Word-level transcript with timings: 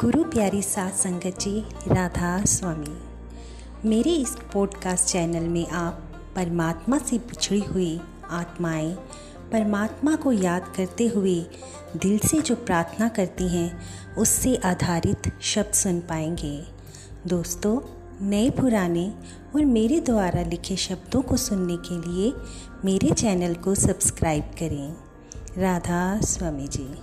गुरु 0.00 0.24
प्यारी 0.24 0.62
सात 0.62 0.94
संगत 0.94 1.38
जी, 1.40 1.64
राधा 1.88 2.44
स्वामी। 2.44 2.98
मेरे 3.88 4.10
इस 4.10 4.36
पॉडकास्ट 4.52 5.08
चैनल 5.08 5.48
में 5.48 5.68
आप 5.68 5.92
परमात्मा 6.36 6.98
से 6.98 7.18
पिछड़ी 7.18 7.60
हुई 7.60 8.00
आत्माएँ, 8.30 8.94
परमात्मा 9.52 10.16
को 10.16 10.32
याद 10.32 10.72
करते 10.76 11.06
हुए 11.06 11.46
दिल 11.96 12.18
से 12.18 12.40
जो 12.40 12.54
प्रार्थना 12.54 13.08
करती 13.08 13.48
हैं, 13.48 13.80
उससे 14.14 14.56
आधारित 14.56 15.32
शब्द 15.40 15.72
सुन 15.72 16.00
पाएँगे। 16.00 16.64
दोस्तों, 17.26 17.80
नए 18.26 18.50
पुराने 18.50 19.14
और 19.54 19.64
मेरे 19.64 20.00
द्वारा 20.00 20.42
लिखे 20.42 20.76
शब्दों 20.76 21.22
को 21.22 21.36
सुनने 21.36 21.76
के 21.76 22.10
लिए 22.10 22.32
मेरे 22.84 23.10
चैनल 23.14 23.54
को 23.54 23.74
सब्सक्राइब 23.74 24.44
करें। 24.44 24.96
राधा 25.58 26.20
स्वामी 26.20 26.68
जी। 26.68 26.94